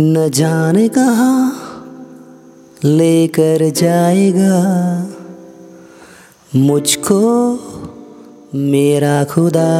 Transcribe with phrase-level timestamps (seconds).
[0.00, 1.52] न जाने कहा
[2.84, 4.56] लेकर जाएगा।
[6.56, 7.20] मुझको
[8.54, 9.70] मेरा खुदा,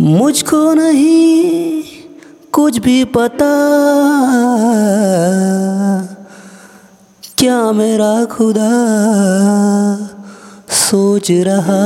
[0.00, 1.82] मुझको नहीं
[2.52, 3.52] कुछ भी पता।
[7.38, 8.70] क्या मेरा खुदा
[10.70, 11.80] सोच रहा?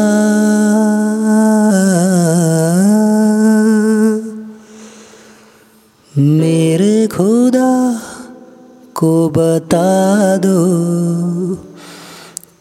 [9.75, 11.55] बता दो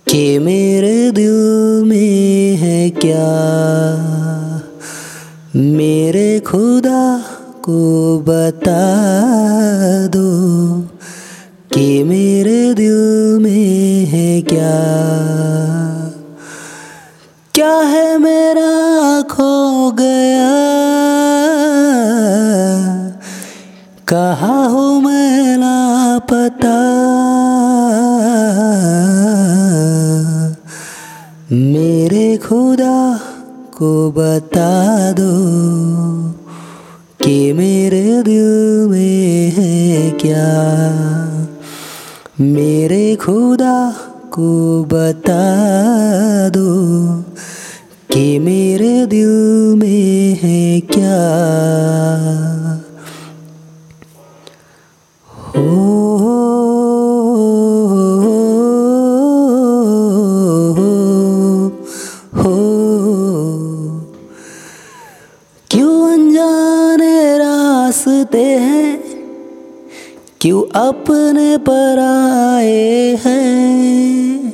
[0.10, 3.30] कि मेरे दिल में है क्या?
[5.56, 7.22] मेरे खुदा
[7.64, 8.82] को बता
[10.08, 10.28] दो
[11.74, 14.76] कि मेरे दिल में है क्या?
[17.54, 20.52] क्या है मेरा खो गया?
[24.08, 25.58] कहा हो मैं
[26.14, 26.74] लापता
[31.52, 33.20] मेरे खुदा
[33.78, 35.32] को बता दो
[37.26, 40.50] कि मेरे दिल में है क्या?
[42.42, 43.96] मेरे खुदा
[44.32, 45.44] को बता
[46.50, 46.70] दो
[48.14, 49.34] कि मेरे दिल
[49.76, 51.63] में है क्यों?
[68.08, 69.00] रास्ते हैं,
[70.42, 74.54] क्यों अपने पर आए हैं?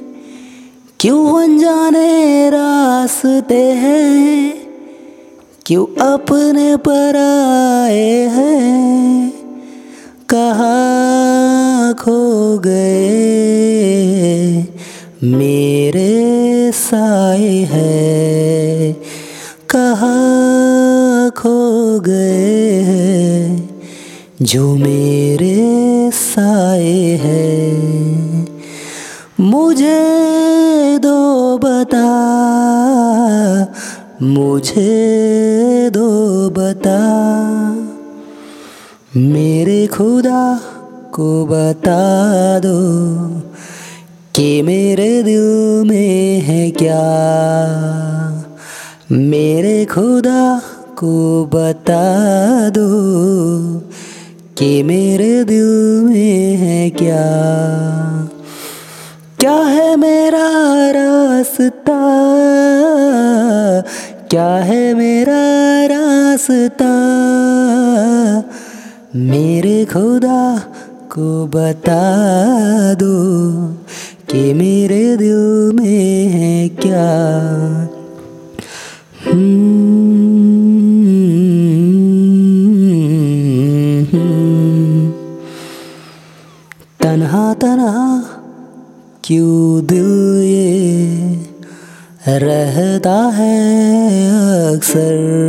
[1.00, 4.54] क्यों अनजाने रास्ते हैं?
[5.66, 9.32] क्यों अपने पर आए हैं?
[10.30, 13.08] कहाँ खो गए?
[15.24, 18.94] मेरे साए हैं,
[19.70, 22.49] कहाँ खो गए?
[24.42, 28.48] जो मेरे साए हैं।
[29.40, 30.00] मुझे
[30.98, 32.06] दो बता,
[34.22, 37.00] मुझे दो बता।
[39.18, 40.62] मेरे खुदा
[41.14, 42.80] को बता दो
[44.36, 47.06] कि मेरे दिल में है क्या।
[49.12, 50.62] मेरे खुदा
[50.98, 52.06] को बता
[52.70, 52.90] दो
[54.60, 57.26] कि मेरे दिल में है क्या?
[59.40, 60.48] क्या है मेरा
[60.92, 62.00] रास्ता?
[64.30, 65.40] क्या है मेरा
[65.96, 66.90] रास्ता?
[69.16, 70.60] मेरे खुदा
[71.12, 72.14] को बता
[72.94, 73.68] दो
[74.32, 77.89] कि मेरे दिल में है क्या?
[92.38, 93.70] रहता है
[94.76, 95.40] अक्सर।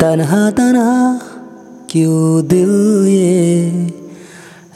[0.00, 1.20] तन्हा तनहा
[1.90, 3.70] क्यों दिल ये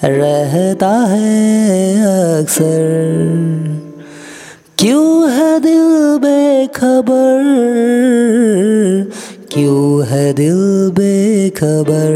[0.04, 1.96] रहता है
[2.42, 3.10] अक्सर?
[4.78, 7.40] क्यों है दिल बेखबर?
[9.52, 12.10] क्यों है दिल बेखबर?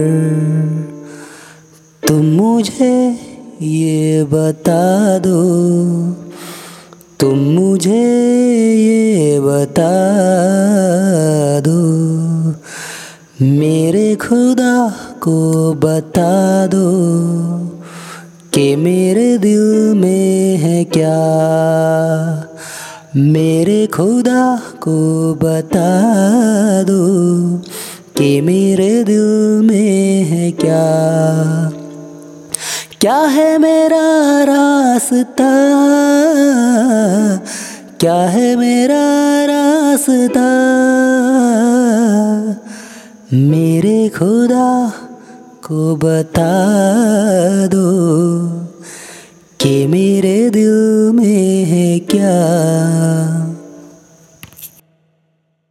[2.08, 3.18] तुम मुझे
[3.62, 5.44] ये बता दो।
[7.20, 8.04] तुम मुझे
[8.74, 9.92] ये बता
[11.60, 11.80] दो।
[13.44, 16.90] मेरे खुदा को बता दो
[18.54, 21.20] कि मेरे दिल में है क्या।
[23.16, 24.98] मेरे खुदा को
[25.34, 25.90] बता
[26.82, 27.02] दो
[28.18, 30.84] कि मेरे दिल में है क्या।
[33.04, 35.50] क्या है मेरा रास्ता?
[38.00, 39.04] क्या है मेरा
[39.46, 40.46] रास्ता?
[43.32, 44.92] मेरे खुदा
[45.62, 46.66] को बता
[47.66, 47.83] दो।